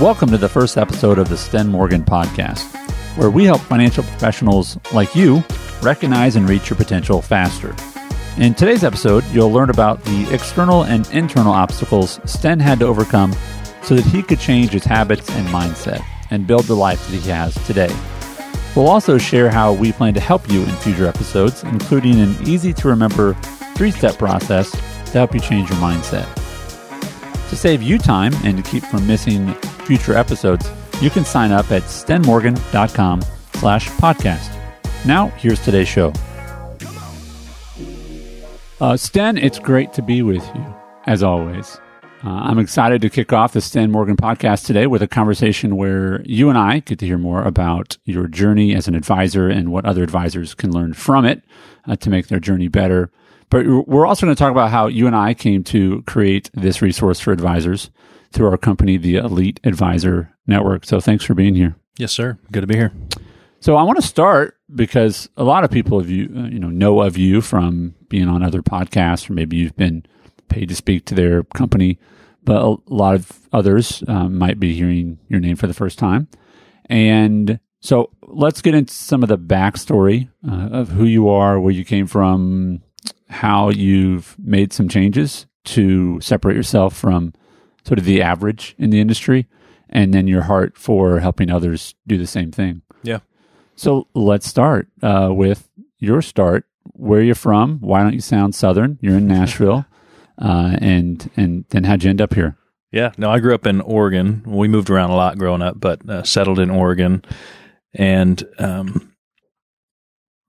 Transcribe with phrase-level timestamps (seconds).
[0.00, 2.72] Welcome to the first episode of the Sten Morgan podcast,
[3.16, 5.42] where we help financial professionals like you
[5.82, 7.74] recognize and reach your potential faster.
[8.36, 13.34] In today's episode, you'll learn about the external and internal obstacles Sten had to overcome
[13.82, 17.30] so that he could change his habits and mindset and build the life that he
[17.30, 17.92] has today.
[18.76, 22.72] We'll also share how we plan to help you in future episodes, including an easy
[22.72, 23.34] to remember
[23.74, 26.47] three step process to help you change your mindset.
[27.48, 30.70] To save you time and to keep from missing future episodes,
[31.00, 33.22] you can sign up at stenmorgan.com
[33.54, 34.54] slash podcast.
[35.06, 36.12] Now, here's today's show.
[38.80, 40.74] Uh, Sten, it's great to be with you,
[41.06, 41.78] as always.
[42.24, 46.20] Uh, I'm excited to kick off the Sten Morgan podcast today with a conversation where
[46.22, 49.84] you and I get to hear more about your journey as an advisor and what
[49.84, 51.42] other advisors can learn from it
[51.86, 53.10] uh, to make their journey better.
[53.50, 56.82] But we're also going to talk about how you and I came to create this
[56.82, 57.90] resource for advisors
[58.32, 60.84] through our company, the Elite Advisor Network.
[60.84, 61.76] So thanks for being here.
[61.96, 62.38] Yes, sir.
[62.52, 62.92] Good to be here.
[63.60, 66.68] So I want to start because a lot of people of you, uh, you know,
[66.68, 70.04] know of you from being on other podcasts, or maybe you've been
[70.48, 71.98] paid to speak to their company,
[72.44, 76.28] but a lot of others um, might be hearing your name for the first time.
[76.86, 81.72] And so let's get into some of the backstory uh, of who you are, where
[81.72, 82.82] you came from,
[83.28, 87.34] how you've made some changes to separate yourself from
[87.84, 89.46] sort of the average in the industry,
[89.90, 92.82] and then your heart for helping others do the same thing.
[93.02, 93.20] Yeah.
[93.76, 95.68] So let's start uh, with
[95.98, 96.64] your start.
[96.94, 97.78] Where you're from?
[97.80, 98.98] Why don't you sound Southern?
[99.00, 99.86] You're in Nashville,
[100.40, 102.56] uh, and and then how'd you end up here?
[102.90, 104.42] Yeah, no, I grew up in Oregon.
[104.46, 107.22] We moved around a lot growing up, but uh, settled in Oregon,
[107.92, 109.12] and um,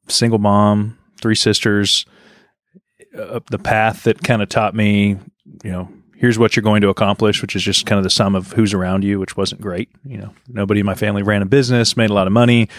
[0.07, 2.05] single mom, three sisters.
[3.20, 5.17] Uh, the path that kind of taught me,
[5.64, 8.35] you know, here's what you're going to accomplish, which is just kind of the sum
[8.35, 9.90] of who's around you, which wasn't great.
[10.03, 12.69] You know, nobody in my family ran a business, made a lot of money,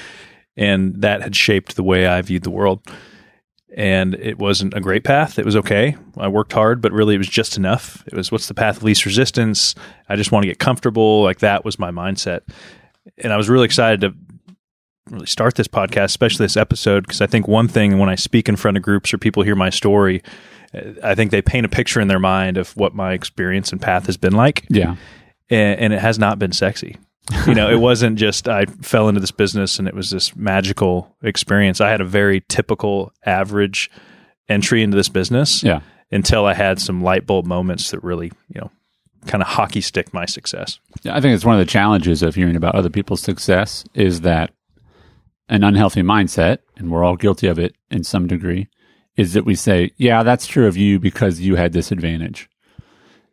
[0.57, 2.81] and that had shaped the way I viewed the world.
[3.77, 5.39] And it wasn't a great path.
[5.39, 5.97] It was okay.
[6.19, 8.03] I worked hard, but really it was just enough.
[8.07, 9.75] It was what's the path of least resistance?
[10.09, 11.23] I just want to get comfortable.
[11.23, 12.41] Like that was my mindset.
[13.19, 14.15] And I was really excited to
[15.09, 18.49] really start this podcast, especially this episode, because I think one thing when I speak
[18.49, 20.23] in front of groups or people hear my story,
[21.03, 24.07] I think they paint a picture in their mind of what my experience and path
[24.07, 24.65] has been like.
[24.69, 24.97] Yeah.
[25.49, 26.97] And, and it has not been sexy.
[27.47, 31.17] you know, it wasn't just I fell into this business and it was this magical
[31.23, 31.81] experience.
[31.81, 33.91] I had a very typical average
[34.49, 35.63] entry into this business.
[35.63, 35.81] Yeah.
[36.13, 38.71] Until I had some light bulb moments that really, you know,
[39.27, 40.81] kind of hockey stick my success.
[41.03, 44.23] Yeah, I think it's one of the challenges of hearing about other people's success is
[44.23, 44.51] that
[45.51, 48.69] an unhealthy mindset, and we're all guilty of it in some degree,
[49.17, 52.49] is that we say, yeah, that's true of you because you had this advantage.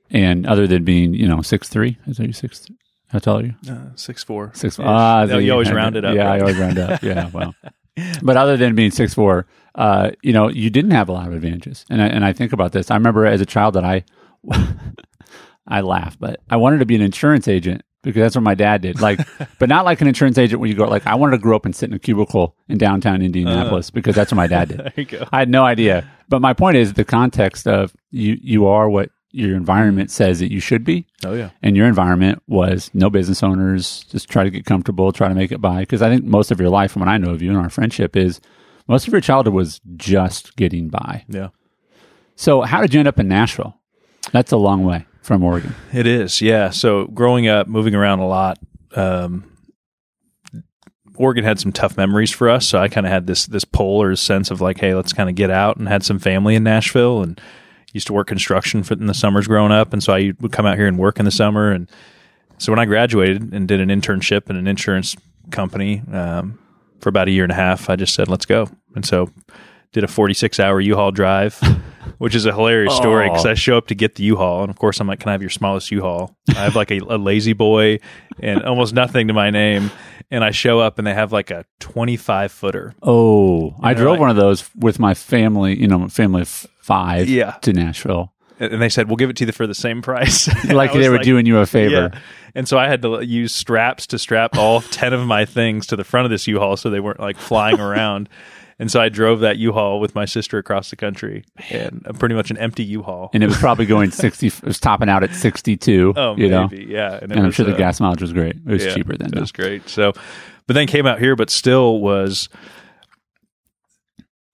[0.10, 2.66] And other than being, you know, six three, is that you six?
[3.10, 3.54] How tall are you?
[3.70, 4.52] Uh, six four.
[4.56, 4.80] Six.
[4.80, 6.16] Ah, no, you always round it up.
[6.16, 6.38] Yeah, right?
[6.38, 7.02] I always round up.
[7.02, 7.54] Yeah, well.
[8.22, 11.34] But other than being six four, uh, you know, you didn't have a lot of
[11.34, 11.86] advantages.
[11.90, 12.92] And I, and I think about this.
[12.92, 14.04] I remember as a child that I,
[15.68, 18.82] I laugh, but I wanted to be an insurance agent because that's what my dad
[18.82, 19.02] did.
[19.02, 19.20] Like,
[19.60, 21.66] but not like an insurance agent where you go like, I wanted to grow up
[21.66, 24.78] and sit in a cubicle in downtown Indianapolis uh, because that's what my dad did.
[24.80, 25.28] there you go.
[25.32, 26.10] I had no idea.
[26.30, 30.52] But my point is the context of you, you are what your environment says that
[30.52, 31.06] you should be.
[31.26, 31.50] Oh yeah.
[31.62, 35.52] And your environment was no business owners, just try to get comfortable, try to make
[35.52, 35.82] it by.
[35.82, 37.70] Because I think most of your life, from what I know of you and our
[37.70, 38.40] friendship, is
[38.88, 41.26] most of your childhood was just getting by.
[41.28, 41.50] Yeah.
[42.38, 43.78] So how did you end up in Nashville?
[44.32, 45.76] That's a long way from Oregon.
[45.92, 46.70] It is, yeah.
[46.70, 48.60] So growing up, moving around a lot,
[48.96, 49.52] um,
[51.16, 52.66] Oregon had some tough memories for us.
[52.66, 55.30] So I kind of had this this pull or sense of like, hey, let's kind
[55.30, 57.42] of get out, and had some family in Nashville, and
[57.92, 60.66] used to work construction for, in the summers growing up, and so I would come
[60.66, 61.72] out here and work in the summer.
[61.72, 61.90] And
[62.58, 65.18] so when I graduated and did an internship in an insurance
[65.52, 66.58] company um,
[67.02, 68.70] for about a year and a half, I just said, let's go.
[68.96, 69.30] And so
[69.92, 71.60] did a 46 hour U-Haul drive,
[72.18, 74.62] which is a hilarious story because I show up to get the U-Haul.
[74.62, 76.36] And of course, I'm like, can I have your smallest U-Haul?
[76.50, 78.00] I have like a, a La-Z-Boy
[78.42, 79.92] and almost nothing to my name.
[80.30, 82.94] And I show up and they have like a 25 footer.
[83.02, 86.50] Oh, I drove like- one of those with my family, you know, family of
[86.82, 87.52] five Yeah.
[87.62, 88.34] to Nashville.
[88.60, 90.50] And they said, we'll give it to you for the same price.
[90.74, 92.10] Like they were doing you a favor.
[92.14, 92.20] Yeah.
[92.56, 95.96] And so I had to use straps to strap all 10 of my things to
[95.96, 98.30] the front of this U-Haul so they weren't like flying around.
[98.80, 102.36] And so I drove that U-Haul with my sister across the country and uh, pretty
[102.36, 103.32] much an empty U-Haul.
[103.34, 106.68] And it was probably going 60, it was topping out at 62, Oh, you know.
[106.68, 106.86] maybe.
[106.86, 107.16] Yeah.
[107.16, 108.56] it And I'm was, sure the uh, gas mileage was great.
[108.56, 109.34] It was yeah, cheaper then.
[109.34, 109.90] It was great.
[109.90, 110.14] So,
[110.68, 112.50] but then came out here, but still was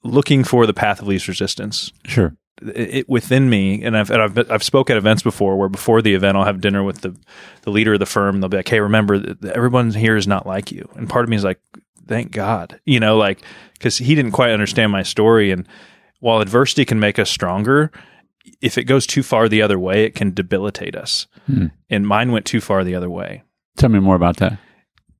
[0.04, 1.92] looking for the path of least resistance.
[2.06, 2.36] Sure.
[2.62, 6.02] it, it within me, and I've and I've I've spoke at events before where before
[6.02, 7.16] the event I'll have dinner with the
[7.64, 8.40] the leader of the firm.
[8.40, 11.36] They'll be like, "Hey, remember, everyone here is not like you." And part of me
[11.36, 11.60] is like,
[12.08, 13.42] "Thank God," you know, like
[13.74, 15.52] because he didn't quite understand my story.
[15.52, 15.68] And
[16.20, 17.92] while adversity can make us stronger,
[18.62, 21.28] if it goes too far the other way, it can debilitate us.
[21.48, 21.68] Hmm.
[21.90, 23.44] And mine went too far the other way.
[23.78, 24.58] Tell me more about that.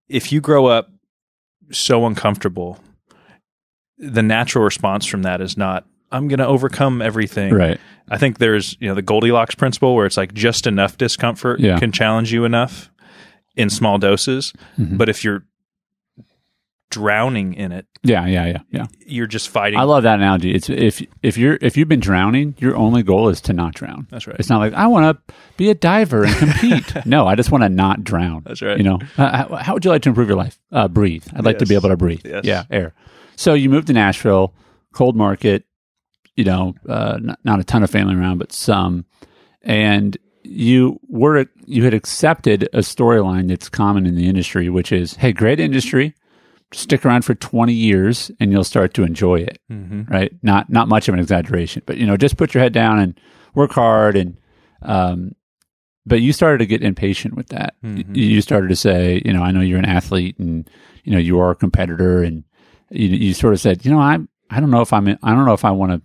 [0.08, 0.90] If you grow up
[1.72, 2.80] so uncomfortable,
[3.98, 7.52] the natural response from that is not I'm going to overcome everything.
[7.56, 7.80] Right.
[8.08, 11.80] I think there's, you know, the Goldilocks principle where it's like just enough discomfort Yeah.
[11.80, 12.92] can challenge you enough
[13.56, 14.54] in small doses.
[14.80, 14.98] Mhm.
[15.00, 15.44] But if you're
[16.94, 18.86] drowning in it, Yeah, yeah, yeah, yeah.
[19.06, 19.80] you're just fighting.
[19.80, 20.54] I love that analogy.
[20.54, 24.08] It's if if you're if you've been drowning, your only goal is to not drown.
[24.10, 24.36] That's right.
[24.40, 26.94] It's not like I want to be a diver and compete.
[27.06, 28.44] no, I just want to not drown.
[28.46, 28.78] That's right.
[28.78, 30.60] You know, uh, how, how would you like to improve your life?
[30.72, 31.26] Uh, breathe.
[31.36, 32.22] I'd like to be able to breathe.
[32.26, 32.46] Yes.
[32.46, 32.94] Yeah, air.
[33.36, 34.54] So you moved to Nashville,
[34.94, 35.66] cold market.
[36.36, 39.06] You know, uh, not, not a ton of family around, but some,
[39.62, 45.16] and you were you had accepted a storyline that's common in the industry, which is,
[45.16, 46.16] hey, great industry.
[46.74, 50.32] Stick around for 20 years and you'll start to enjoy it hmm right?
[50.42, 53.20] Not not much of an exaggeration, but you know, just put your head down and
[53.54, 54.16] work hard.
[54.16, 54.38] And
[54.82, 55.34] um,
[56.06, 57.76] but you started to get impatient with that.
[57.84, 58.16] Mhm.
[58.16, 60.70] You, you started to say, you know, I know you're an athlete, and
[61.04, 62.44] you know you are a competitor, and
[62.90, 65.34] you, you sort of said, you know, I'm I don't know if I'm in, I
[65.34, 66.02] don't know if I want to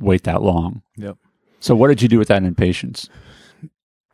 [0.00, 0.82] wait that long.
[0.96, 1.16] Yep.
[1.60, 3.08] So what did you do with that impatience?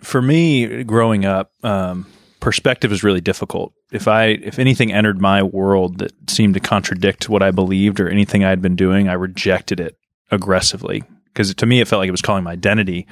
[0.01, 2.07] For me, growing up, um,
[2.45, 3.73] perspective is really difficult.
[3.91, 8.09] If I, if anything entered my world that seemed to contradict what I believed or
[8.09, 9.97] anything I had been doing, I rejected it
[10.31, 11.03] aggressively
[11.33, 13.07] because to me it felt like it was calling my identity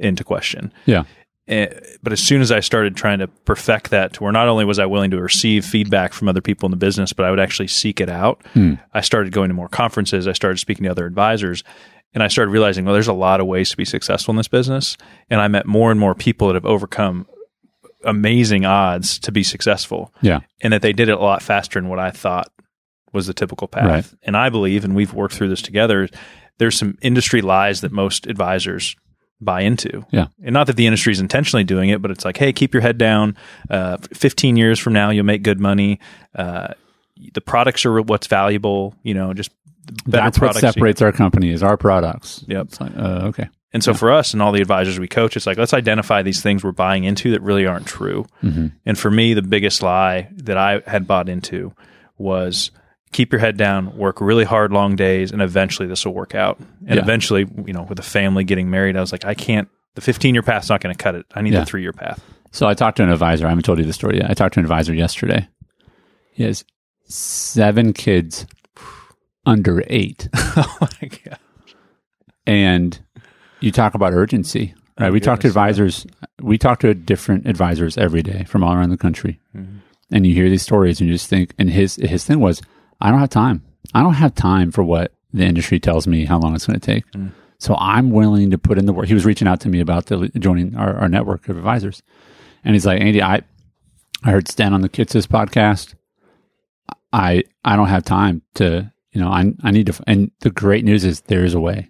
[0.00, 0.72] into question.
[0.84, 1.04] Yeah.
[1.46, 1.68] Eh,
[2.02, 4.80] but as soon as I started trying to perfect that to where not only was
[4.80, 7.68] I willing to receive feedback from other people in the business, but I would actually
[7.68, 8.74] seek it out, Hmm.
[8.92, 10.26] I started going to more conferences.
[10.26, 11.62] I started speaking to other advisors.
[12.14, 14.48] And I started realizing, well, there's a lot of ways to be successful in this
[14.48, 14.98] business.
[15.30, 17.26] And I met more and more people that have overcome
[18.04, 20.40] amazing odds to be successful Yeah.
[20.60, 22.48] and that they did it a lot faster than what I thought
[23.12, 23.84] was the typical path.
[23.84, 24.18] Right.
[24.22, 26.08] And I believe, and we've worked through this together,
[26.58, 28.96] there's some industry lies that most advisors
[29.40, 30.04] buy into.
[30.10, 30.28] Yeah.
[30.44, 32.80] And not that the industry is intentionally doing it, but it's like, hey, keep your
[32.80, 33.36] head down.
[33.68, 35.98] Uh, 15 years from now, you'll make good money.
[36.34, 36.68] Uh,
[37.34, 38.94] the products are what's valuable.
[39.02, 39.50] You know, just
[40.06, 42.44] better That's what separates our company is our products.
[42.46, 42.80] Yep.
[42.80, 43.48] Like, uh, okay.
[43.74, 46.42] And so for us and all the advisors we coach, it's like, let's identify these
[46.42, 48.26] things we're buying into that really aren't true.
[48.40, 51.72] hmm And for me, the biggest lie that I had bought into
[52.18, 52.70] was
[53.12, 56.58] keep your head down, work really hard, long days, and eventually this will work out.
[56.86, 57.02] And Yeah.
[57.02, 60.34] eventually, you know, with a family getting married, I was like, I can't, the 15
[60.34, 61.24] year path's not going to cut it.
[61.34, 61.60] I need Yeah.
[61.60, 62.22] the three year path.
[62.50, 63.46] So I talked to an advisor.
[63.46, 64.30] I haven't told you the story yet.
[64.30, 65.48] I talked to an advisor yesterday.
[66.32, 66.64] He has
[67.04, 68.46] seven kids
[69.46, 70.28] under eight.
[70.34, 71.38] oh my God.
[72.46, 73.00] and
[73.62, 75.08] you talk about urgency, right?
[75.08, 75.62] Oh, we talk to goodness, yeah.
[75.62, 76.06] advisors.
[76.40, 79.78] We talk to different advisors every day from all around the country, Mhm.
[80.10, 81.54] and you hear these stories, and you just think.
[81.58, 82.60] And his his thing was,
[83.00, 83.62] I don't have time.
[83.94, 86.86] I don't have time for what the industry tells me how long it's going to
[86.94, 87.10] take.
[87.12, 87.30] Mm.
[87.58, 89.06] So I'm willing to put in the work.
[89.06, 92.02] He was reaching out to me about the, joining our, our network of advisors,
[92.64, 93.42] and he's like, Andy, I
[94.24, 95.94] I heard Sten on the Kitces podcast.
[97.12, 100.84] I I don't have time to you know I I need to and the great
[100.84, 101.88] news is there is a way.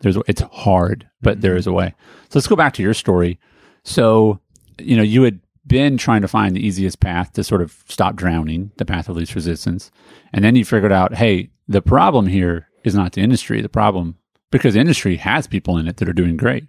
[0.00, 1.40] There's it's hard, but mm-hmm.
[1.40, 1.94] there is a way.
[2.28, 3.38] So let's go back to your story.
[3.84, 4.40] So
[4.78, 8.16] you know you had been trying to find the easiest path to sort of stop
[8.16, 9.90] drowning, the path of least resistance,
[10.32, 13.60] and then you figured out, hey, the problem here is not the industry.
[13.60, 14.16] The problem
[14.50, 16.64] because industry has people in it that are doing great.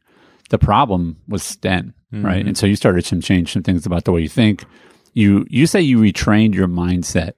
[0.49, 2.39] The problem was Sten, right?
[2.39, 2.47] Mm-hmm.
[2.49, 4.65] And so you started to change some things about the way you think.
[5.13, 7.33] You you say you retrained your mindset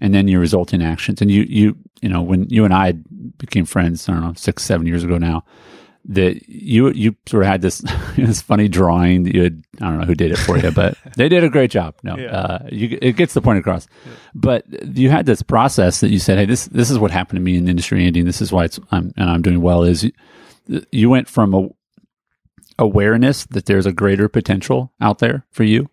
[0.00, 1.20] and then your resulting actions.
[1.20, 4.62] And you, you, you know, when you and I became friends, I don't know, six,
[4.64, 5.44] seven years ago now,
[6.10, 7.78] that you, you sort of had this,
[8.16, 10.96] this funny drawing that you had, I don't know who did it for you, but
[11.16, 11.94] they did a great job.
[12.02, 12.30] No, Yeah.
[12.36, 13.86] uh, you, it gets the point across.
[14.34, 14.64] But
[14.96, 17.56] you had this process that you said, Hey, this, this is what happened to me
[17.56, 20.04] in the industry, Andy, and this is why it's, I'm, and I'm doing well is
[20.04, 20.12] you,
[20.92, 21.68] you went from a
[22.78, 25.90] awareness that there's a greater potential out there for you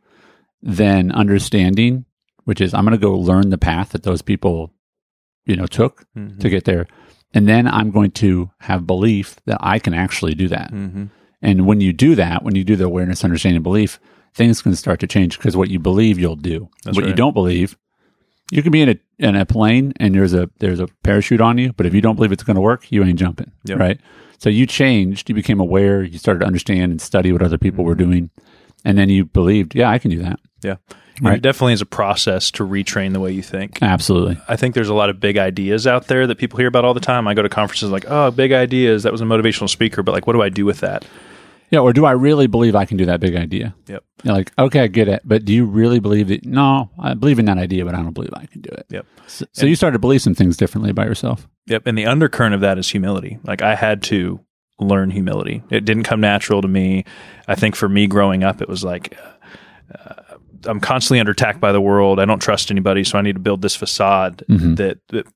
[0.61, 2.05] than understanding
[2.45, 4.73] which is I'm going to go learn the path that those people,
[5.45, 6.39] you know, took Mhm.
[6.39, 6.87] to get there.
[7.33, 10.71] And then I'm going to have belief that I can actually do that.
[10.73, 11.09] Mhm.
[11.41, 13.99] And when you do that, when you do the awareness, understanding, belief,
[14.33, 16.69] things can start to change because what you believe you'll do.
[16.83, 17.77] That's what you don't believe,
[18.51, 21.57] you can be in a in a plane and there's a there's a parachute on
[21.57, 23.51] you, but if you don't believe it's going to work, you ain't jumping.
[23.65, 23.79] Yep.
[23.79, 23.99] Right.
[24.39, 27.85] So you changed, you became aware, you started to understand and study what other people
[27.85, 28.11] were Mm-hmm.
[28.11, 28.29] doing,
[28.83, 30.39] and then you believed, yeah, I can do that.
[30.63, 30.75] Yeah.
[31.21, 31.37] Right.
[31.37, 33.81] It definitely is a process to retrain the way you think.
[33.81, 34.37] Absolutely.
[34.47, 36.93] I think there's a lot of big ideas out there that people hear about all
[36.93, 37.27] the time.
[37.27, 39.03] I go to conferences like, oh, big ideas.
[39.03, 41.05] That was a motivational speaker, but like, what do I do with that?
[41.71, 41.79] Yeah.
[41.79, 43.75] Or do I really believe I can do that big idea?
[43.87, 44.03] Yep.
[44.23, 45.21] You're like, okay, I get it.
[45.25, 46.45] But do you really believe it?
[46.45, 48.85] No, I believe in that idea, but I don't believe I can do it.
[48.89, 49.05] Yep.
[49.27, 51.47] So, so you started to believe some things differently about yourself.
[51.67, 51.87] Yep.
[51.87, 53.39] And the undercurrent of that is humility.
[53.43, 54.39] Like I had to
[54.79, 55.63] learn humility.
[55.69, 57.05] It didn't come natural to me.
[57.47, 59.17] I think for me growing up, it was like,
[59.93, 60.15] uh,
[60.67, 62.19] I'm constantly under attack by the world.
[62.19, 63.03] I don't trust anybody.
[63.03, 64.75] So I need to build this facade Mhm.
[64.77, 65.27] that, that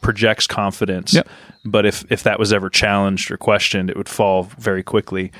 [0.00, 1.14] projects confidence.
[1.14, 1.28] Yep.
[1.64, 5.32] But if, if that was ever challenged or questioned, it would fall very quickly.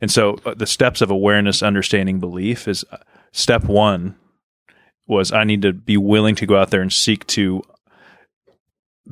[0.00, 2.98] And so uh, the steps of awareness, understanding, belief is uh,
[3.32, 4.16] step one
[5.06, 7.62] was I need to be willing to go out there and seek to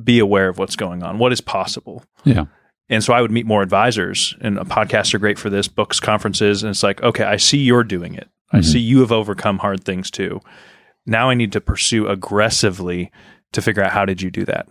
[0.03, 2.03] be aware of what's going on, what is possible.
[2.23, 2.45] Yeah.
[2.89, 6.61] And so I would meet more advisors, and podcasts are great for this, books, conferences.
[6.63, 8.29] And it's like, okay, I see you're doing it.
[8.51, 8.65] I Mhm.
[8.65, 10.39] see you have overcome hard things too.
[11.05, 13.11] Now I need to pursue aggressively
[13.53, 14.67] to figure out how did you do that.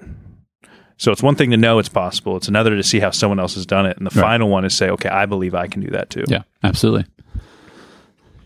[0.97, 2.37] So it's one thing to know it's possible.
[2.37, 3.97] It's another to see how someone else has done it.
[3.99, 4.23] And the Right.
[4.29, 6.25] final one is say, okay, I believe I can do that too.
[6.29, 7.07] Yeah, absolutely.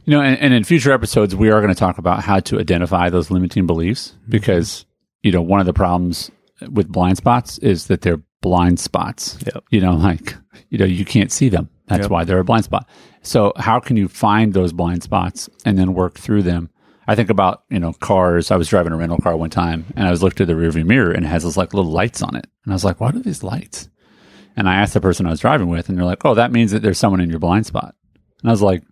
[0.06, 2.58] You know, and, and in future episodes, we are going to talk about how to
[2.58, 4.86] identify those limiting beliefs because,
[5.22, 6.30] you know, one of the problems
[6.70, 9.36] with blind spots is that they're blind spots.
[9.44, 9.64] Yep.
[9.70, 10.34] You know, like,
[10.70, 11.68] you know, you can't see them.
[11.88, 12.10] That's Yep.
[12.10, 12.88] why they're a blind spot.
[13.22, 16.70] So, how can you find those blind spots and then work through them?
[17.06, 18.50] I think about, you know, cars.
[18.50, 20.84] I was driving a rental car one time and I was looking through the rearview
[20.84, 22.46] mirror and it has those like little lights on it.
[22.64, 23.88] And I was like, what are these lights?
[24.56, 26.72] And I asked the person I was driving with, and they're like, "Oh, that means
[26.72, 27.94] that there's someone in your blind spot."
[28.42, 28.82] And I was like,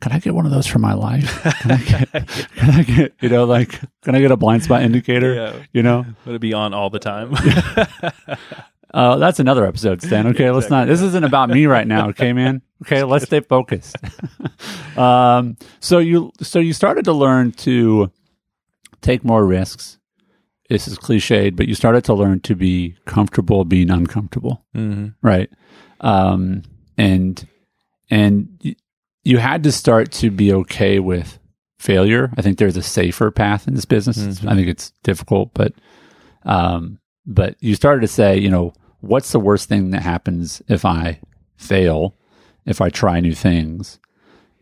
[0.00, 1.42] "Can I get one of those for my life?
[1.62, 2.10] Can I get,
[2.56, 3.72] can I get, you know, like,
[4.02, 5.34] can I get a blind spot indicator?
[5.34, 5.52] Yeah.
[5.72, 7.34] You know, Would it be on all the time?
[8.94, 10.26] uh, that's another episode, Sten.
[10.34, 10.86] Okay, let's not.
[10.88, 12.08] This isn't about me right now.
[12.10, 12.62] Okay, man.
[12.82, 13.96] Okay, let's stay focused.
[14.96, 18.12] um, so you, so you started to learn to
[19.00, 19.98] take more risks.
[20.68, 24.64] This is cliched, but you started to learn to be comfortable being uncomfortable.
[24.76, 25.08] mm-hmm.
[25.22, 25.50] right
[26.00, 26.62] um
[26.96, 27.48] and
[28.10, 28.76] and y-
[29.24, 31.40] you had to start to be okay with
[31.80, 34.48] failure i think there's a safer path in this business Mhm.
[34.48, 35.72] i think it's difficult but
[36.44, 40.84] um but you started to say you know what's the worst thing that happens if
[40.84, 41.20] i
[41.56, 42.16] fail
[42.66, 44.00] if i try new things?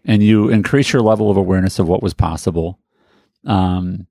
[0.04, 2.78] And you increase your level of awareness of what was possible.
[3.44, 4.06] Um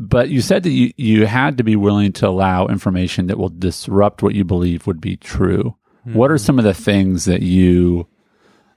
[0.00, 3.48] but you said that you, you had to be willing to allow information that will
[3.48, 5.76] disrupt what you believe would be true.
[6.04, 8.06] What are some of the things that you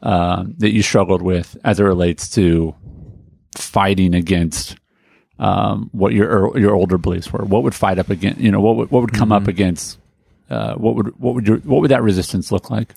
[0.01, 2.75] um, that you struggled with as it relates to
[3.55, 4.77] fighting against
[5.41, 7.43] um, what your your older beliefs were?
[7.43, 8.39] What would fight up against?
[8.39, 9.97] You know, what would what would come up against?
[10.49, 12.93] Uh, what would what would your what would that resistance look like?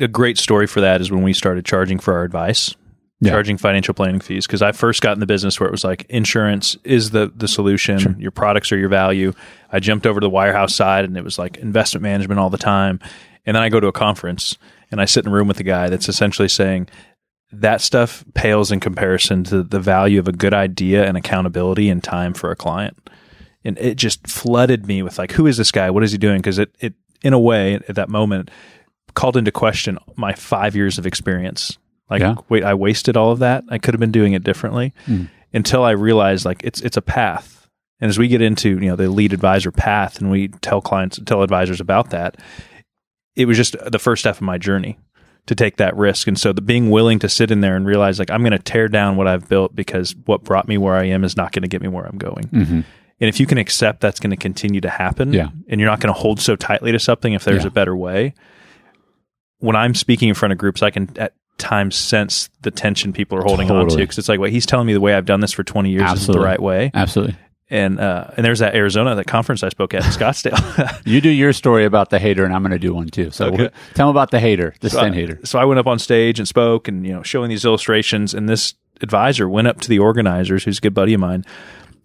[0.00, 2.74] a great story for that is when we started charging for our advice,
[3.20, 3.30] Yeah.
[3.30, 4.46] charging financial planning fees.
[4.46, 7.48] Because I first got in the business where it was like insurance is the the
[7.48, 9.32] solution, your products are your value.
[9.72, 12.58] I jumped over to the wirehouse side, and it was like investment management all the
[12.58, 13.00] time.
[13.46, 14.58] And then I go to a conference
[14.90, 16.88] and I sit in a room with a guy that's essentially saying
[17.60, 22.02] that stuff pales in comparison to the value of a good idea and accountability and
[22.02, 22.96] time for a client.
[23.64, 25.90] And it just flooded me with like, who is this guy?
[25.90, 26.38] What is he doing?
[26.38, 28.50] Because it, it, in a way, at that moment,
[29.14, 31.78] called into question my five years of experience.
[32.10, 32.36] Like, Yeah.
[32.48, 33.64] wait, I wasted all of that.
[33.68, 35.28] I could have been doing it differently Mm.
[35.52, 37.68] until I realized like it's it's a path.
[38.00, 41.18] And as we get into you know the lead advisor path, and we tell clients,
[41.24, 42.36] tell advisors about that,
[43.34, 44.98] it was just the first step of my journey
[45.46, 46.26] to take that risk.
[46.26, 48.58] And so the being willing to sit in there and realize like I'm going to
[48.58, 51.62] tear down what I've built because what brought me where I am is not going
[51.62, 52.44] to get me where I'm going.
[52.44, 52.80] Mm-hmm.
[53.18, 55.48] And if you can accept that's going to continue to happen, Yeah.
[55.68, 57.68] and you're not going to hold so tightly to something if there's Yeah.
[57.68, 58.34] a better way.
[59.58, 63.38] When I'm speaking in front of groups, I can at times sense the tension people
[63.38, 65.40] are holding on to because it's like, well, he's telling me the way I've done
[65.40, 66.90] this for 20 years is the right way.
[66.92, 67.36] Absolutely.
[67.68, 71.00] And uh, and there's that Arizona that conference I spoke at in Scottsdale.
[71.04, 73.30] You do your story about the hater, and I'm going to do one too.
[73.32, 73.70] So Okay.
[73.94, 75.40] tell them about the hater, the So I- hater.
[75.44, 78.34] So I went up on stage and spoke and, you know, showing these illustrations.
[78.34, 81.44] And this advisor went up to the organizers, who's a good buddy of mine,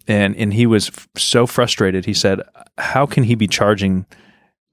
[0.08, 2.06] and, and he was f- so frustrated.
[2.06, 2.40] He said,
[2.76, 4.04] How can he be charging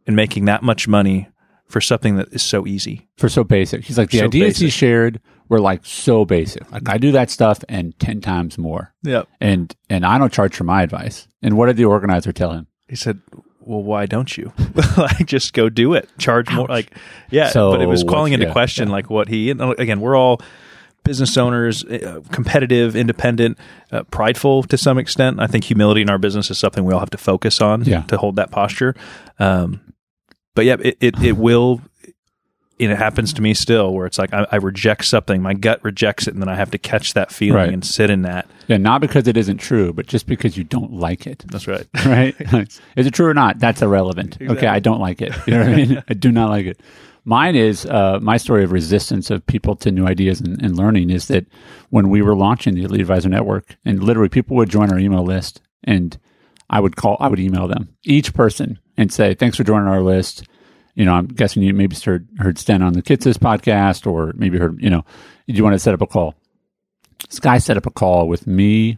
[0.08, 1.28] and making that much money
[1.70, 3.08] for something that is so easy?
[3.18, 3.86] for so basic.
[3.86, 6.70] He's like the So ideas he shared were like so basic.
[6.72, 9.28] Like I do that stuff and ten times more, Yep.
[9.40, 11.28] and and I don't charge for my advice.
[11.42, 12.68] And what did the organizer tell him?
[12.88, 13.22] He said,
[13.60, 14.52] Well, why don't you?
[14.98, 16.10] like, just go do it.
[16.18, 16.68] Charge more.
[16.68, 16.96] Like,
[17.30, 17.50] yeah.
[17.50, 20.42] So but it was calling into yeah, question, like, what he, and again, we're all
[21.04, 23.58] business owners, uh, competitive, independent,
[23.92, 25.40] uh, prideful to some extent.
[25.40, 28.02] I think humility in our business is something we all have to focus on Yeah.
[28.04, 28.96] to hold that posture.
[29.40, 29.82] Um,
[30.60, 31.80] but yeah, it, it, it will,
[32.82, 35.82] and it happens to me still where it's like I, I reject something, my gut
[35.86, 37.74] rejects it, and then I have to catch that feeling Right.
[37.74, 38.46] and sit in that.
[38.68, 41.46] Yeah, not because it isn't true, but just because you don't like it.
[41.48, 41.88] That's right.
[42.06, 42.36] right?
[42.98, 43.60] is it true or not?
[43.60, 44.38] That's irrelevant.
[44.42, 45.34] Okay, I don't like it.
[45.48, 46.04] You know what I mean?
[46.10, 46.82] I do not like it.
[47.24, 51.10] Mine is uh, my story of resistance of people to new ideas and, and learning
[51.10, 51.46] is that
[51.90, 55.24] when we were launching the Elite Advisor Network, and literally people would join our email
[55.24, 56.18] list, and
[56.70, 60.02] I would call, I would email them each person and say, "Thanks for joining our
[60.02, 60.44] list."
[61.00, 64.58] You know, I'm guessing you maybe heard heard Sten on the Kitces podcast, or maybe
[64.58, 65.06] heard, you know,
[65.48, 66.36] do you want to set up a call?
[67.30, 68.98] This guy set up a call with me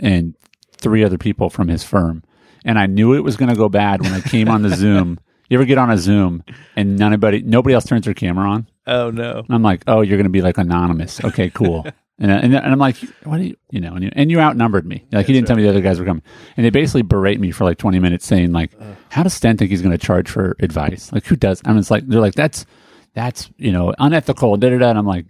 [0.00, 0.34] and
[0.76, 2.24] three other people from his firm.
[2.64, 5.20] And I knew it was going to go bad when I came on the Zoom.
[5.48, 6.42] You ever get on a Zoom
[6.74, 8.66] and nobody nobody else turns their camera on?
[8.88, 9.38] Oh no.
[9.38, 11.22] And I'm like, oh, you're going to be like anonymous.
[11.22, 11.86] Okay, cool.
[12.18, 13.94] and, and and I'm like, what do you you know?
[13.94, 15.04] And you, and you outnumbered me.
[15.10, 16.22] Like he didn't tell me the other guys were coming.
[16.56, 18.70] And they basically berate me for like 20 minutes, saying like,
[19.10, 21.12] how does Sten think he's going to charge for advice?
[21.12, 21.60] Like who does?
[21.64, 22.66] I mean, it's like they're like that's
[23.14, 24.56] that's you know unethical.
[24.56, 24.90] Da da da.
[24.90, 25.26] And I'm like,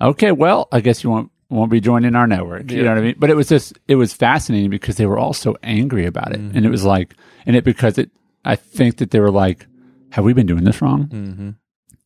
[0.00, 2.70] okay, well, I guess you won't won't be joining our network.
[2.70, 3.16] You know what I mean?
[3.18, 6.40] But it was just it was fascinating because they were all so angry about it,
[6.40, 7.14] and it was like,
[7.46, 8.10] and it because it
[8.44, 9.66] I think that they were like,
[10.10, 11.06] have we been doing this wrong?
[11.06, 11.50] Mm-hmm.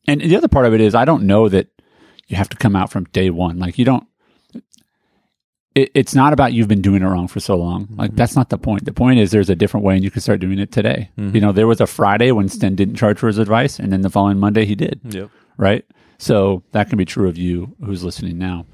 [0.07, 1.67] And the other part of it is I don't know that
[2.31, 3.59] you have to come out from day one.
[3.59, 4.07] Like you don't.
[5.75, 7.87] It, it's not about you've been doing it wrong for so long.
[7.91, 8.17] Like mm-hmm.
[8.17, 8.85] that's not the point.
[8.85, 11.09] The point is there's a different way, and you can start doing it today.
[11.17, 11.35] Mm-hmm.
[11.35, 14.01] You know, there was a Friday when Sten didn't charge for his advice, and then
[14.01, 15.29] the following Monday he did Yep.
[15.57, 15.85] right?
[16.17, 18.65] So that can be true of you who's listening now.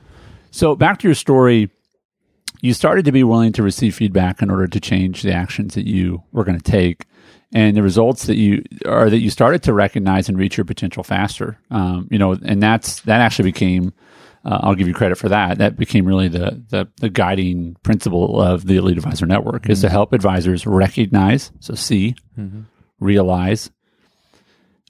[0.51, 1.69] So back to your story,
[2.61, 5.87] you started to be willing to receive feedback in order to change the actions that
[5.87, 7.05] you were going to take.
[7.53, 11.03] And the results that you are that you started to recognize and reach your potential
[11.03, 11.57] faster.
[11.71, 13.93] Um, you know, and that's that actually became.
[14.45, 15.57] Uh, I'll give you credit for that.
[15.57, 19.89] That became really the, the the guiding principle of the Elite Advisor Network is to
[19.89, 22.15] help advisors recognize, so see,
[22.99, 23.71] realize,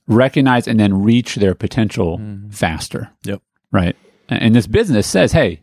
[0.07, 2.21] recognize, and then reach their potential
[2.51, 3.41] faster Yep.
[3.71, 3.95] right?
[4.29, 5.61] And this business says, hey,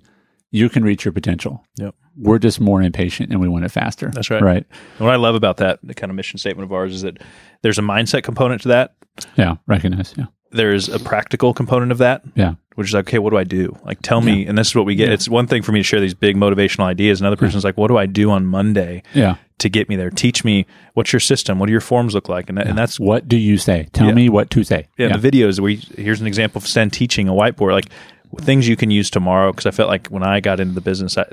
[0.54, 1.64] you can reach your potential.
[1.76, 1.94] Yep.
[2.16, 4.10] We're just more impatient and we want it faster.
[4.14, 4.40] That's right.
[4.40, 4.64] Right.
[4.98, 7.18] And what I love about that, the kind of mission statement of ours, is that
[7.62, 8.94] there's a mindset component to that.
[9.36, 9.56] Yeah.
[9.66, 10.14] Recognize.
[10.16, 10.26] Yeah.
[10.52, 12.54] There's a practical component of that, Yeah.
[12.76, 13.76] which is like, okay, what do I do?
[13.84, 14.46] Like, tell me.
[14.46, 15.10] And this is what we get.
[15.10, 17.20] It's one thing for me to share these big motivational ideas.
[17.20, 19.34] Another person's like, what do I do on Monday Yeah.
[19.58, 20.10] to get me there?
[20.10, 21.58] Teach me what's your system?
[21.58, 22.48] What do your forms look like?
[22.48, 23.88] And, that, and that's What do you say?
[23.92, 24.14] Tell Yeah.
[24.14, 24.86] me what to say.
[24.96, 27.86] yeah, the videos we here's an example of Sten teaching a whiteboard like
[28.40, 31.16] things you can use tomorrow because I felt like when I got into the business
[31.18, 31.26] I,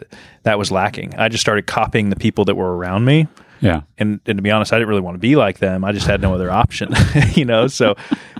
[0.43, 1.15] that was lacking.
[1.17, 3.27] I just started copying the people that were around me
[3.61, 3.81] Yeah.
[3.97, 5.83] and and to be honest I didn't really want to be like them.
[5.83, 6.93] I just had no other option,
[7.33, 7.67] you know.
[7.67, 7.95] So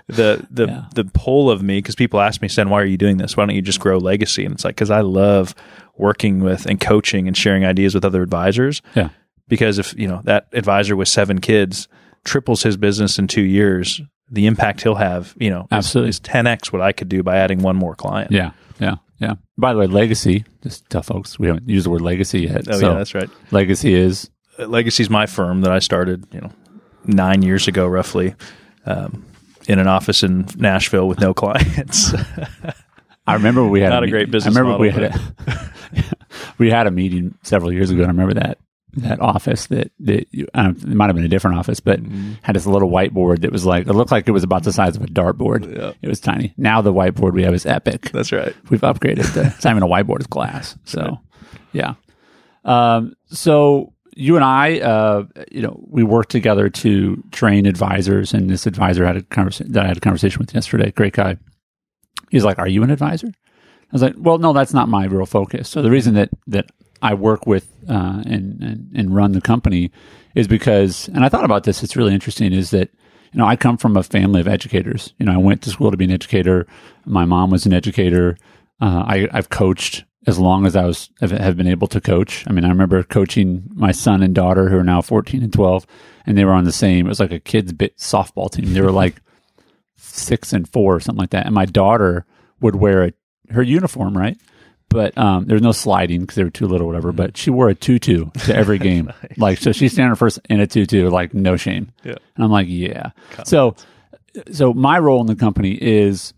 [0.08, 0.86] the the Yeah.
[0.96, 3.38] the pull of me because people ask me, "Sten, why are you doing this?
[3.38, 5.54] Why don't you just grow legacy?" And it's like cuz I love
[5.98, 9.10] working with and coaching and sharing ideas with other advisors Yeah.
[9.48, 11.88] because if you know that advisor with seven kids
[12.24, 16.10] triples his business in two years the impact he'll have you know is- Absolutely.
[16.10, 18.52] is, 10x what i could do by adding one more client Yeah.
[18.80, 18.96] Yeah.
[19.20, 19.36] Yeah.
[19.56, 22.68] By the way, legacy, just tell folks, we haven't used the word legacy yet.
[22.68, 26.42] oh so yeah that's right legacy is, Uh, legacy's my firm that i started you
[26.42, 26.52] know
[27.06, 28.34] nine years ago roughly
[28.86, 29.24] um,
[29.68, 32.14] in an office in nashville with no clients
[33.28, 35.72] I remember we had Not a meet- great business I remember we had a,
[36.58, 38.02] we had a meeting several years ago.
[38.02, 38.58] And I remember that
[38.94, 42.34] that office that that you, it might have been a different office, but Mm-hmm.
[42.42, 44.96] had this little whiteboard that was like it looked like it was about the size
[44.96, 45.76] of a dartboard.
[45.76, 45.94] Yeah.
[46.02, 46.54] It was tiny.
[46.58, 48.12] Now the whiteboard we have is epic.
[48.12, 49.34] that's right We've upgraded.
[49.34, 50.78] To, it's not even a whiteboard; it's glass.
[50.86, 51.20] So,
[51.74, 51.94] yeah.
[52.66, 58.50] Um, so you and I, uh, you know, we worked together to train advisors, and
[58.50, 60.92] this advisor had a conversation that I had a conversation with yesterday.
[60.92, 61.38] Great guy.
[62.30, 65.26] He's like, "Are you an advisor?" I was like, "Well, no, that's not my real
[65.26, 66.66] focus." So the reason that that
[67.02, 69.92] I work with uh, and, and and run the company
[70.36, 71.84] is because, and I thought about this.
[71.84, 72.54] It's really interesting.
[72.54, 72.90] Is that
[73.32, 75.14] you know I come from a family of educators.
[75.18, 76.68] You know, I went to school to be an educator.
[77.06, 78.38] My mom was an educator.
[78.80, 82.46] Uh, I, I've coached as long as I was have, been able to coach.
[82.48, 85.88] I mean, I remember coaching my son and daughter who are now 14 and 12,
[86.26, 87.06] and they were on the same.
[87.06, 88.74] It was like a kids bit softball team.
[88.74, 89.16] They were like
[89.96, 91.46] six and four or something like that.
[91.48, 92.26] And my daughter
[92.60, 93.14] would wear a,
[93.50, 94.38] her uniform, right?
[94.92, 97.12] But um, there was no sliding because they were too little, whatever.
[97.12, 99.72] But she wore a tutu to every game, like so.
[99.72, 101.92] She's standing first in a tutu, like no shame.
[102.04, 102.16] Yeah.
[102.36, 103.12] And I'm like, yeah.
[103.46, 103.76] So,
[104.52, 106.34] so my role in the company is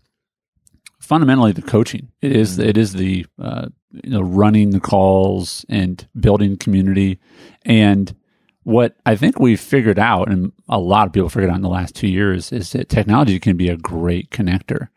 [1.00, 2.08] fundamentally the coaching.
[2.22, 7.18] It is it is the uh, you know running the calls and building community.
[7.62, 8.14] And
[8.62, 11.68] what I think we've figured out, and a lot of people figured out in the
[11.68, 14.88] last two years, is that technology can be a great connector.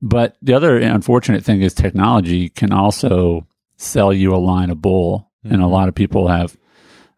[0.00, 5.30] But the other unfortunate thing is technology can also sell you a line of bull,
[5.44, 6.56] and a lot of people have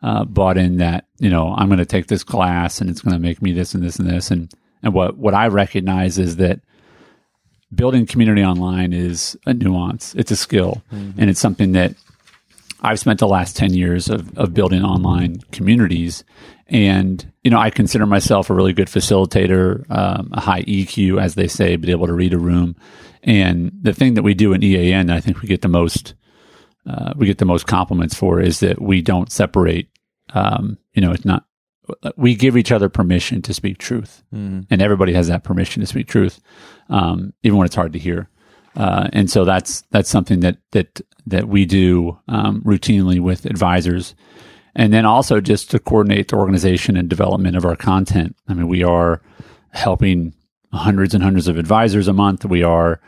[0.02, 3.12] uh, bought in that you know I'm going to take this class and it's going
[3.14, 4.30] to make me this and this and this.
[4.30, 6.60] And And what, what I recognize is that
[7.74, 10.14] building community online is a nuance.
[10.14, 10.82] It's a skill.
[11.18, 11.94] And it's something that
[12.80, 16.24] I've spent the last 10 years of, of building online communities.
[16.70, 21.34] And, you know, I consider myself a really good facilitator, um, a high EQ, as
[21.34, 22.76] they say, be able to read a room.
[23.22, 26.14] And the thing that we do in EAN, I think we get the most,
[26.86, 29.88] uh, we get the most compliments for is that we don't separate.
[30.32, 31.44] Um, you know, it's not,
[32.16, 34.22] we give each other permission to speak truth
[34.70, 36.40] and everybody has that permission to speak truth.
[36.88, 38.28] Um, even when it's hard to hear.
[38.76, 44.14] Uh, and so that's that's something that that that we do um, routinely with advisors,
[44.74, 48.36] and then also just to coordinate the organization and development of our content.
[48.48, 49.20] I mean, we are
[49.70, 50.34] helping
[50.72, 52.44] hundreds and hundreds of advisors a month.
[52.44, 53.00] We are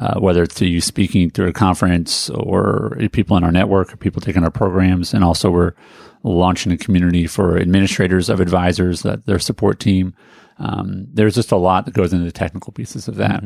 [0.00, 4.22] uh, whether it's you speaking through a conference or people in our network or people
[4.22, 5.74] taking our programs, and also we're
[6.22, 10.14] launching a community for administrators of advisors, that their support team.
[10.58, 13.44] Um, there's just a lot that goes into the technical pieces of that.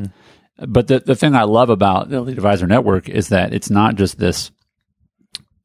[0.57, 3.95] But the, the thing I love about the Elite Advisor Network is that it's not
[3.95, 4.51] just this,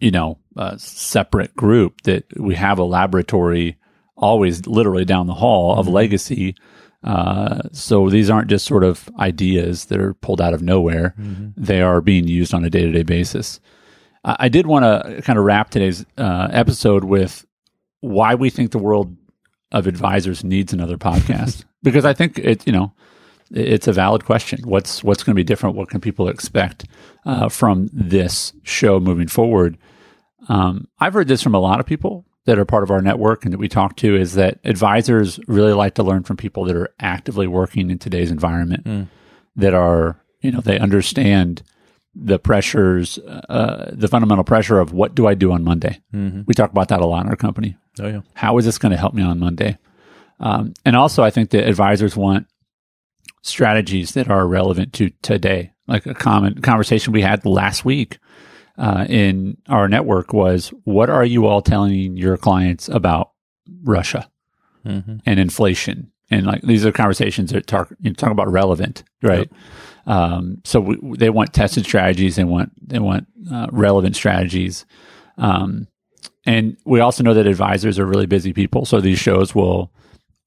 [0.01, 3.77] you know, uh, separate group that we have a laboratory
[4.17, 6.55] always literally down the hall of legacy.
[7.03, 11.15] Uh, so these aren't just sort of ideas that are pulled out of nowhere.
[11.57, 13.61] They are being used on a day to day basis.
[14.25, 17.47] I, I did want to kind of wrap today's uh, episode with
[18.01, 19.17] why we think the world
[19.73, 22.93] of advisors needs another podcast because I think it, you know,
[23.53, 24.61] it's a valid question.
[24.65, 25.77] What's what's going to be different?
[25.77, 26.87] What can people expect
[27.27, 29.77] uh, from this show moving forward?
[30.49, 33.45] Um, I've heard this from a lot of people that are part of our network
[33.45, 36.77] and that we talk to is that advisors really like to learn from people that
[36.77, 38.87] are actively working in today's environment,
[39.57, 41.63] that are you know they understand
[42.15, 46.01] the pressures, uh, the fundamental pressure of what do I do on Monday.
[46.47, 47.77] We talk about that a lot in our company.
[48.01, 48.21] Oh yeah.
[48.35, 49.79] How is this going to help me on Monday?
[50.41, 52.47] Um, and also, I think that advisors want
[53.43, 55.73] strategies that are relevant to today.
[55.87, 58.19] Like a common conversation we had last week
[58.81, 63.33] uh, in our network was, "What are you all telling your clients about
[63.85, 64.29] Russia
[65.27, 69.51] and inflation?" And like these are conversations that talk you know, talk about relevant, right?
[70.07, 72.37] Um, so we, they want tested strategies.
[72.37, 74.87] They want they want uh, relevant strategies.
[75.37, 75.87] Um,
[76.47, 79.93] and we also know that advisors are really busy people, so these shows will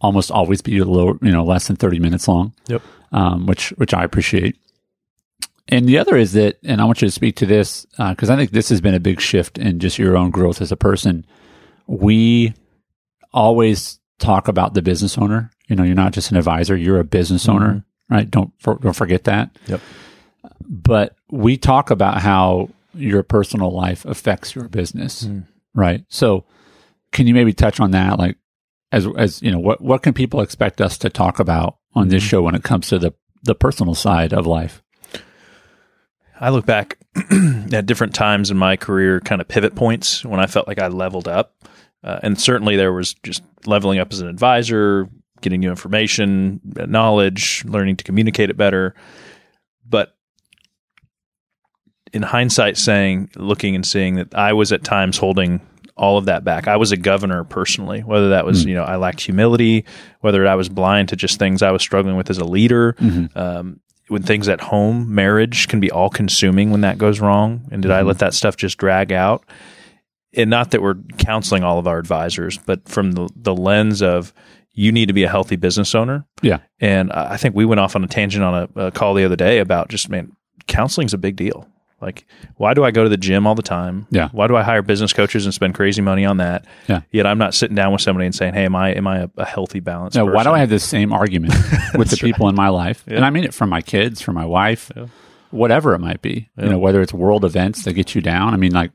[0.02, 2.54] almost always be a little, you know, less than thirty minutes long.
[2.68, 2.82] Yep.
[3.12, 4.58] Um, which which I appreciate.
[5.68, 8.30] And the other is that, and I want you to speak to this uh, because
[8.30, 10.78] I think this has been a big shift in just your own growth as a
[10.78, 11.26] person.
[11.88, 12.54] We
[13.32, 15.52] always talk about the business owner.
[15.68, 18.14] You know, you're not just an advisor; you're a business owner, mm-hmm.
[18.14, 18.30] right?
[18.30, 19.58] Don't for, don't forget that.
[19.68, 19.82] Yep.
[20.68, 25.42] But we talk about how your personal life affects your business, mm-hmm.
[25.74, 26.04] right?
[26.10, 26.46] So,
[27.12, 28.38] can you maybe touch on that, like
[28.92, 32.22] as as you know, what what can people expect us to talk about on this
[32.22, 32.30] mm-hmm.
[32.30, 34.83] show when it comes to the the personal side of life?
[36.40, 36.98] I look back
[37.72, 40.88] at different times in my career, kind of pivot points when I felt like I
[40.88, 41.56] leveled up.
[42.04, 45.08] Uh, and certainly there was just leveling up as an advisor,
[45.42, 48.94] getting new information, knowledge, learning to communicate it better.
[49.88, 50.16] But
[52.12, 55.62] in hindsight, saying, looking and seeing that I was at times holding
[55.96, 56.68] all of that back.
[56.68, 59.86] I was a governor personally, whether that was, you know, I lacked humility,
[60.22, 62.96] whether I was blind to just things I was struggling with as a leader.
[63.36, 63.80] Um,
[64.14, 67.68] when things at home, marriage can be all consuming when that goes wrong.
[67.72, 68.10] And did I mm-hmm.
[68.10, 69.44] let that stuff just drag out?
[70.36, 74.32] And not that we're counseling all of our advisors, but from the, the lens of
[74.72, 76.28] you need to be a healthy business owner.
[76.44, 79.16] Yeah, And I I think we went off on a tangent on a, a call
[79.16, 80.32] the other day about just, man,
[80.68, 81.68] counseling's a big deal.
[82.04, 84.06] Like, why do I go to the gym all the time?
[84.12, 84.30] Yeah.
[84.32, 86.66] Why do I hire business coaches and spend crazy money on that?
[86.88, 87.02] Yeah.
[87.12, 89.30] Yet I'm not sitting down with somebody and saying, "Hey, am I am I a,
[89.38, 90.52] a healthy, balanced?" Now, why do?
[90.52, 91.54] I have this same argument
[91.96, 93.04] with the people in my life?
[93.08, 94.92] And I mean it from my kids, from my wife,
[95.52, 96.50] whatever it might be.
[96.58, 98.54] You know, whether it's world events that get you down.
[98.54, 98.92] I mean, like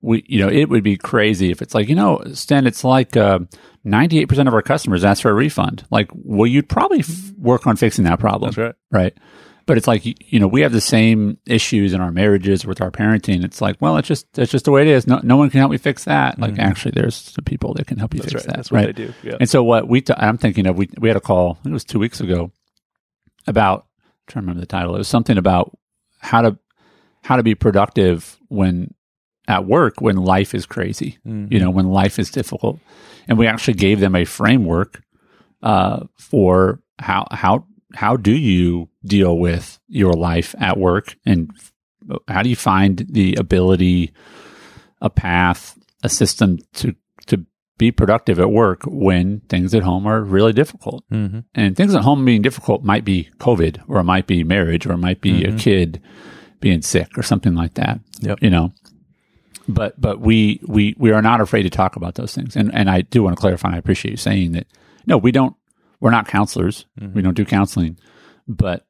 [0.00, 3.16] we, you know, it would be crazy if it's like, you know, Sten, it's like
[3.16, 3.40] uh,
[3.84, 5.84] ninety eight percent of our customers ask for a refund.
[5.90, 8.74] Like, well, you'd probably f- work on fixing that problem, That's right.
[8.92, 9.14] right?
[9.68, 12.90] But it's like you know we have the same issues in our marriages with our
[12.90, 13.44] parenting.
[13.44, 15.06] It's like, well, it's just it's just the way it is.
[15.06, 16.38] No, no one can help me fix that.
[16.38, 18.24] Like, actually, there's some people that can help you Mm-hmm.
[18.24, 18.50] That's fix right.
[18.50, 18.56] that.
[18.56, 19.14] That's what they do.
[19.22, 19.36] Yeah.
[19.38, 21.72] And so what we, t- I'm thinking of, we, we had a call, I think
[21.72, 22.50] it was two weeks ago
[23.46, 24.94] about, I'm trying to remember the title.
[24.94, 25.76] It was something about
[26.20, 26.58] how to,
[27.22, 28.94] how to be productive when
[29.46, 32.80] at work, when life is crazy, you know, when life is difficult.
[33.28, 35.02] And we actually gave them a framework,
[35.62, 41.50] uh, for how, how, how do you deal with your life at work and
[42.28, 44.12] how do you find the ability,
[45.00, 46.94] a path, a system to,
[47.26, 47.44] to
[47.76, 51.04] be productive at work when things at home are really difficult.
[51.10, 51.40] Mm-hmm.
[51.54, 54.92] And things at home being difficult might be COVID or it might be marriage or
[54.92, 56.02] it might be a kid
[56.60, 58.00] being sick or something like that.
[58.20, 58.38] Yep.
[58.42, 58.72] You know,
[59.68, 62.56] but, but we, we, we are not afraid to talk about those things.
[62.56, 64.66] And, and I do want to clarify, I appreciate you saying that.
[65.06, 65.54] No, we don't,
[66.00, 66.86] we're not counselors.
[67.14, 67.98] We don't do counseling,
[68.46, 68.86] but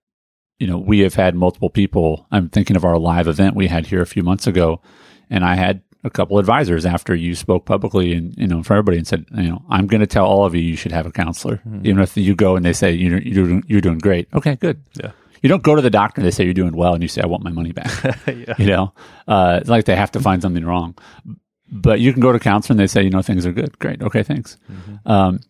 [0.59, 2.27] you know, we have had multiple people.
[2.31, 4.83] I'm thinking of our live event we had here a few months ago,
[5.31, 8.99] and I had a couple advisors after you spoke publicly and you know for everybody
[8.99, 11.13] and said, you know, I'm going to tell all of you you should have a
[11.13, 14.29] counselor, even if you go and they say you're you're doing, you're doing great.
[14.35, 14.83] Okay, good.
[14.95, 15.13] Yeah.
[15.43, 17.23] You don't go to the doctor and they say you're doing well, and you say
[17.23, 17.93] I want my money back.
[18.27, 18.55] yeah.
[18.59, 18.93] you know,
[19.29, 20.97] uh, it's like they have to find something wrong.
[21.71, 23.79] But you can go to counselor and they say, you know, things are good.
[23.79, 24.03] Great.
[24.03, 24.57] Okay, thanks.
[25.05, 25.41] Um,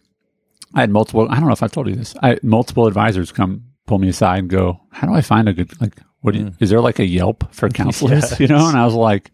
[0.75, 1.27] I had multiple.
[1.31, 2.15] I don't know if I've told you this.
[2.23, 5.53] I had multiple advisors come pull me aside and go, "How do I find a
[5.53, 5.97] good like?
[6.21, 8.39] What do you, is there like a Yelp for counselors?
[8.41, 9.31] You know?" And I was like,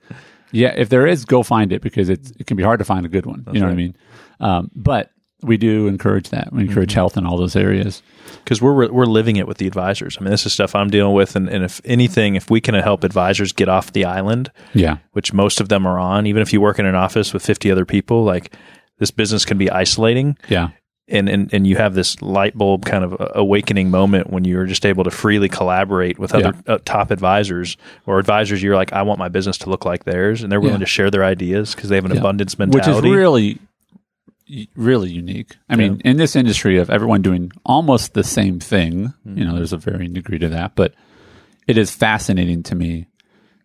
[0.53, 3.05] "Yeah, if there is, go find it because it's it can be hard to find
[3.05, 3.45] a good one.
[3.53, 3.97] you know what I mean?"
[4.41, 5.11] Um, but
[5.43, 6.53] we do encourage that.
[6.55, 8.03] We encourage health in all those areas.
[8.45, 10.17] because we're we're living it with the advisors.
[10.19, 12.75] I mean, this is stuff I'm dealing with, and, and if anything, if we can
[12.77, 16.53] help advisors get off the island, Yeah, which most of them are on, even if
[16.53, 18.55] you work in an office with 50 other people, like
[18.99, 20.69] this business can be isolating, yeah,
[21.09, 24.87] and and and you have this light bulb kind of awakening moment when you're just
[24.87, 28.63] able to freely collaborate with other uh, top advisors or advisors.
[28.63, 30.87] You're like, I want my business to look like theirs, and they're willing Yeah.
[30.87, 32.21] to share their ideas because they have an Yeah.
[32.21, 33.59] abundance mentality which is really
[34.77, 35.57] really unique.
[35.71, 39.73] I mean, in this industry of everyone doing almost the same thing, you know, there's
[39.73, 40.95] a varying degree to that, but
[41.67, 43.07] it is fascinating to me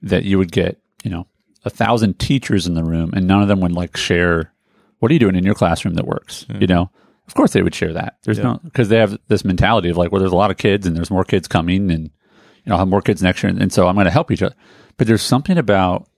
[0.01, 1.27] that you would get, you know,
[1.65, 4.53] a thousand teachers in the room and none of them would like share
[4.99, 6.89] what are you doing in your classroom that works, you know?
[7.29, 8.17] Of course they would share that.
[8.23, 10.87] There's no because they have this mentality of like, well, there's a lot of kids
[10.87, 13.61] and there's more kids coming and you know, I'll have more kids next year and,
[13.61, 14.55] and so I'm going to help each other.
[14.97, 16.09] But there's something about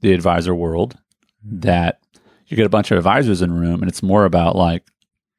[0.00, 0.96] the advisor world
[1.48, 1.60] hmm.
[1.60, 2.00] that
[2.48, 4.82] you get a bunch of advisors in a room and it's more about like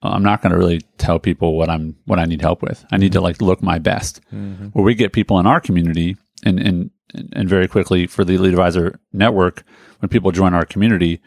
[0.04, 2.86] oh, I'm not going to really tell people what I'm what I need help with.
[2.94, 3.26] I need to hmm.
[3.26, 4.22] like look my best.
[4.34, 4.68] Mm-hmm.
[4.68, 6.92] Where we get people in our community and and
[7.34, 9.64] and very quickly for the Elite Advisor Network,
[10.00, 11.22] when people join our community,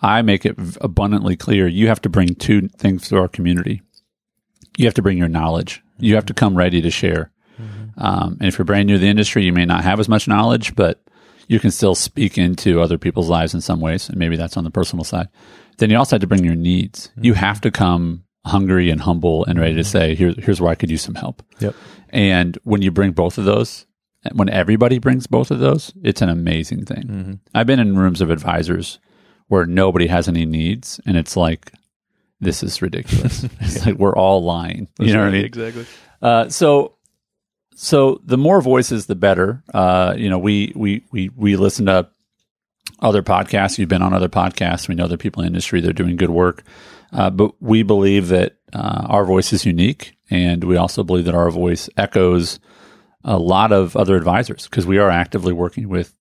[0.00, 3.82] I make it abundantly clear you have to bring two things to our community.
[4.76, 5.82] You have to bring your knowledge.
[5.98, 7.32] You have to come ready to share.
[7.60, 8.00] Mm-hmm.
[8.00, 10.28] Um, and if you're brand new to the industry, you may not have as much
[10.28, 11.02] knowledge, but
[11.48, 14.08] you can still speak into other people's lives in some ways.
[14.08, 15.28] And maybe that's on the personal side.
[15.78, 17.10] Then you also have to bring your needs.
[17.16, 17.40] You mm-hmm.
[17.40, 19.88] have to come hungry and humble and ready to mm-hmm.
[19.88, 21.42] say, Here, here's where I could use some help.
[21.58, 21.74] Yep.
[22.10, 23.86] And when you bring both of those,
[24.32, 27.40] when everybody brings both of those, it's an amazing thing.
[27.54, 28.98] I've been in rooms of advisors
[29.48, 31.72] where nobody has any needs, and it's like,
[32.40, 33.44] this is ridiculous.
[33.60, 34.88] it's like we're all lying.
[34.98, 35.44] You know what I mean?
[35.44, 35.86] Exactly.
[36.22, 36.94] Uh, so,
[37.74, 39.62] so the more voices, the better.
[39.72, 42.08] Uh, you know, we we we we listen to
[43.00, 43.78] other podcasts.
[43.78, 44.88] You've been on other podcasts.
[44.88, 45.80] We know other people in the industry.
[45.80, 46.62] They're doing good work.
[47.12, 51.34] Uh, but we believe that uh, our voice is unique, and we also believe that
[51.34, 52.60] our voice echoes
[53.24, 56.14] a lot of other advisors because we are actively working with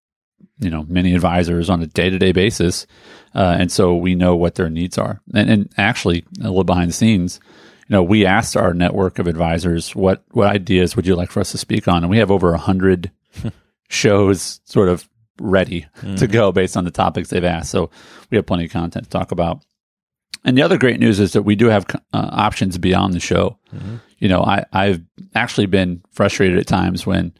[0.59, 2.87] you know many advisors on a day to day basis,
[3.35, 5.21] uh, and so we know what their needs are.
[5.33, 7.39] And, and actually, a little behind the scenes,
[7.87, 11.39] you know, we asked our network of advisors what what ideas would you like for
[11.39, 13.11] us to speak on, and we have over a hundred
[13.89, 15.07] shows sort of
[15.39, 15.85] ready
[16.17, 17.69] to go based on the topics they've asked.
[17.69, 17.89] So
[18.31, 19.63] we have plenty of content to talk about.
[20.43, 21.97] And the other great news is that we do have uh,
[22.31, 23.57] options beyond the show.
[24.19, 25.01] You know, I, I've
[25.35, 27.33] actually been frustrated at times when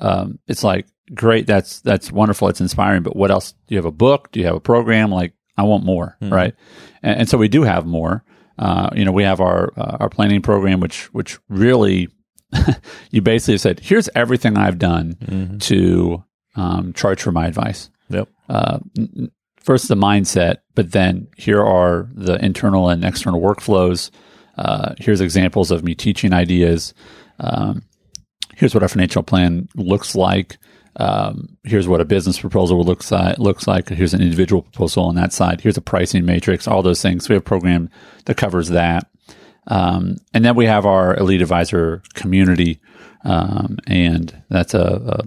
[0.00, 3.52] um, it's like, great, that's that's wonderful, it's inspiring, but what else?
[3.52, 4.32] Do you have a book?
[4.32, 5.10] Do you have a program?
[5.10, 6.54] Like, I want more, right?
[7.02, 8.24] And, and so we do have more.
[8.58, 12.08] Uh, you know, we have our uh, our planning program, which which really,
[13.10, 16.24] you basically said, here's everything I've done to
[16.56, 18.28] um, charge for my advice Yep.
[19.60, 24.10] first the mindset, but then here are the internal and external workflows.
[24.58, 26.92] Uh, here's examples of me teaching ideas.
[27.38, 27.82] Um,
[28.60, 30.58] here's what our financial plan looks like.
[30.96, 33.38] Um, here's what a business proposal looks like.
[33.38, 33.88] Looks like.
[33.88, 35.62] Here's an individual proposal on that side.
[35.62, 36.68] Here's a pricing matrix.
[36.68, 37.28] All those things.
[37.28, 37.88] We have a program
[38.26, 39.10] that covers that.
[39.66, 42.80] Um, and then we have our elite advisor community,
[43.24, 45.24] um, and that's a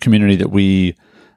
[0.00, 0.94] community that we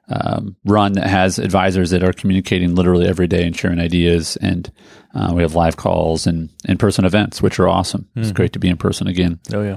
[0.08, 4.36] um, run that has advisors that are communicating literally every day and sharing ideas.
[4.36, 4.70] And
[5.14, 8.08] uh, we have live calls and in person events, which are awesome.
[8.14, 9.40] It's great to be in person again.
[9.52, 9.76] Oh yeah.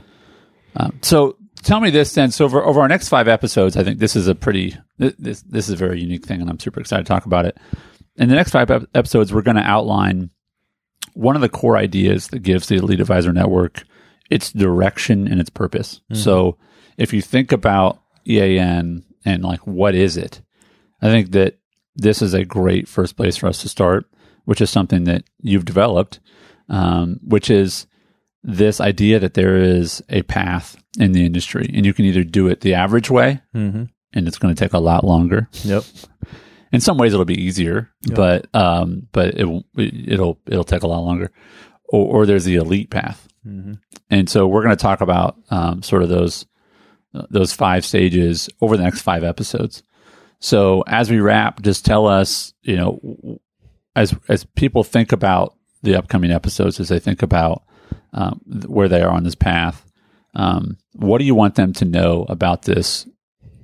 [0.75, 2.31] Um, so tell me this then.
[2.31, 5.67] So over, over our next five episodes, I think this is a pretty this this
[5.67, 7.57] is a very unique thing, and I'm super excited to talk about it.
[8.17, 10.29] In the next five ep- episodes, we're going to outline
[11.13, 13.83] one of the core ideas that gives the Elite Advisor Network
[14.29, 16.01] its direction and its purpose.
[16.13, 16.57] So
[16.97, 20.41] if you think about EAN and like what is it,
[21.01, 21.57] I think that
[21.95, 24.05] this is a great first place for us to start
[24.45, 26.19] which is something that you've developed,
[26.69, 27.87] um, which is
[28.43, 32.47] this idea that there is a path in the industry and you can either do
[32.47, 33.83] it the average way Mm-hmm.
[34.13, 35.47] and it's going to take a lot longer.
[35.63, 35.83] Yep.
[36.71, 38.15] In some ways it'll be easier, Yeah.
[38.15, 41.31] but, um, but it, it'll, it'll take a lot longer.
[41.89, 43.27] Or, or there's the elite path.
[43.45, 43.73] Mm-hmm.
[44.09, 46.45] And so we're going to talk about, um, sort of those,
[47.29, 49.83] those five stages over the next five episodes.
[50.39, 53.39] So as we wrap, just tell us, you know,
[53.95, 57.63] as, as people think about the upcoming episodes, as they think about,
[58.13, 59.85] um, where they are on this path,
[60.33, 63.07] um, what do you want them to know about this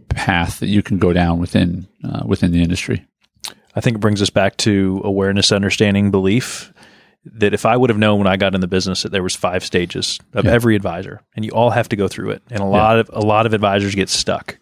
[0.10, 3.06] path that you can go down within uh, within the industry?
[3.76, 6.74] I think it brings us back to awareness, understanding, belief.
[7.26, 9.36] That if I would have known when I got in the business that there was
[9.36, 10.52] five stages of Yeah.
[10.52, 13.20] every advisor, and you all have to go through it, and a lot of a
[13.20, 14.58] lot of advisors get stuck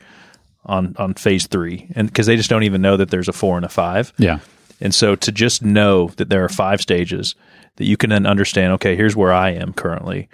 [0.65, 3.55] on on phase three, and because they just don't even know that there's a four
[3.55, 4.11] and a five.
[4.17, 4.39] Yeah,
[4.81, 7.35] And so to just know that there are five stages
[7.77, 10.29] that you can then understand, okay, here's where I am currently.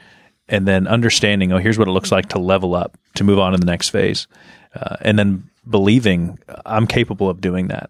[0.48, 3.54] And then understanding, oh, here's what it looks like to level up, to move on
[3.54, 4.28] to the next phase.
[4.76, 7.90] Uh, and then believing I'm capable of doing that.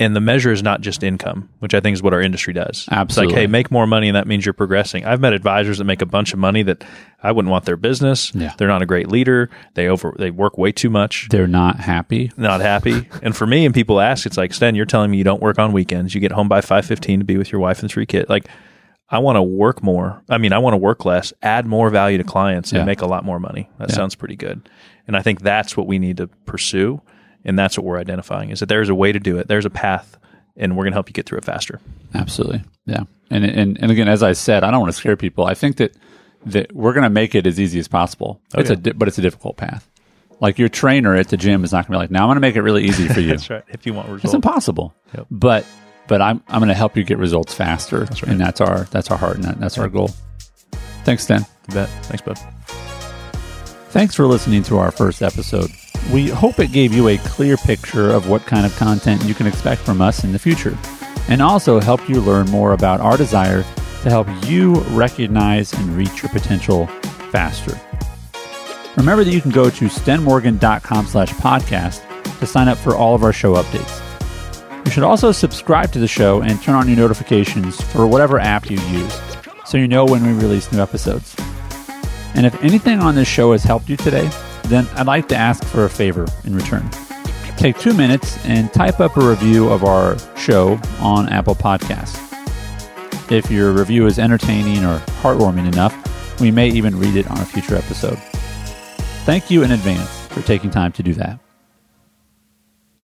[0.00, 2.88] And the measure is not just income, which I think is what our industry does.
[2.90, 3.32] Absolutely.
[3.32, 5.04] It's like, hey, make more money and that means you're progressing.
[5.04, 6.82] I've met advisors that make a bunch of money that
[7.22, 8.34] I wouldn't want their business.
[8.34, 8.54] Yeah.
[8.56, 9.50] They're not a great leader.
[9.74, 12.32] They over they work way too much they're not happy.
[12.36, 13.08] not happy.
[13.22, 15.58] and for me, and people ask, it's like, Sten, you're telling me you don't work
[15.58, 16.14] on weekends.
[16.14, 18.28] You get home by five fifteen to be with your wife and three kids.
[18.30, 18.46] Like,
[19.10, 20.22] I want to work more.
[20.30, 22.78] I mean, I want to work less, add more value to clients, Yeah.
[22.80, 23.68] and make a lot more money.
[23.78, 23.96] That Yeah.
[23.96, 24.68] sounds pretty good.
[25.06, 27.02] And I think that's what we need to pursue,
[27.44, 29.48] and that's what we're identifying is that there's a way to do it.
[29.48, 30.18] There's a path,
[30.56, 31.80] and we're going to help you get through it faster.
[32.14, 32.62] Absolutely.
[32.86, 33.04] Yeah.
[33.30, 35.46] And and and again, as I said, I don't want to scare people.
[35.46, 35.94] I think that
[36.46, 38.40] that we're going to make it as easy as possible.
[38.54, 38.74] Oh, it's yeah.
[38.74, 39.88] a di- but it's a difficult path.
[40.40, 42.36] Like your trainer at the gym is not going to be like, "Now I'm going
[42.36, 43.64] to make it really easy for you." That's right.
[43.68, 44.94] If you want results, It's impossible.
[45.14, 45.26] Yep.
[45.30, 45.66] But
[46.08, 48.22] but I'm I'm going to help you get results faster, right.
[48.24, 50.10] and that's our that's our heart and that, that's our goal.
[51.04, 51.46] Thanks, Dan.
[51.68, 51.88] You bet.
[52.04, 52.38] Thanks, bud.
[53.90, 55.70] Thanks for listening to our first episode.
[56.12, 59.46] We hope it gave you a clear picture of what kind of content you can
[59.46, 60.76] expect from us in the future,
[61.28, 63.62] and also help you learn more about our desire
[64.02, 66.88] to help you recognize and reach your potential
[67.30, 67.78] faster.
[68.96, 72.02] Remember that you can go to stenmorgan.com slash podcast
[72.40, 74.84] to sign up for all of our show updates.
[74.84, 78.68] You should also subscribe to the show and turn on your notifications for whatever app
[78.68, 79.20] you use
[79.64, 81.36] so you know when we release new episodes.
[82.34, 84.28] And if anything on this show has helped you today,
[84.64, 86.88] then I'd like to ask for a favor in return.
[87.56, 92.18] Take two minutes and type up a review of our show on Apple Podcasts.
[93.30, 97.44] If your review is entertaining or heartwarming enough, we may even read it on a
[97.44, 98.18] future episode.
[99.24, 101.38] Thank you in advance for taking time to do that.